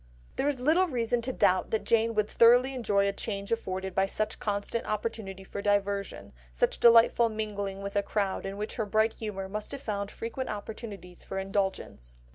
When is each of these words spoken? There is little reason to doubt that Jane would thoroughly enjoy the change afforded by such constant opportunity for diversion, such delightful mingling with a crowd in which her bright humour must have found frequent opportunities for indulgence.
There 0.35 0.47
is 0.47 0.59
little 0.59 0.87
reason 0.87 1.21
to 1.21 1.31
doubt 1.31 1.69
that 1.69 1.83
Jane 1.83 2.15
would 2.15 2.27
thoroughly 2.27 2.73
enjoy 2.73 3.05
the 3.05 3.13
change 3.13 3.51
afforded 3.51 3.93
by 3.93 4.07
such 4.07 4.39
constant 4.39 4.87
opportunity 4.87 5.43
for 5.43 5.61
diversion, 5.61 6.33
such 6.51 6.79
delightful 6.79 7.29
mingling 7.29 7.83
with 7.83 7.95
a 7.95 8.01
crowd 8.01 8.43
in 8.43 8.57
which 8.57 8.77
her 8.77 8.85
bright 8.87 9.13
humour 9.13 9.47
must 9.47 9.71
have 9.73 9.81
found 9.83 10.09
frequent 10.09 10.49
opportunities 10.49 11.23
for 11.23 11.37
indulgence. 11.37 12.15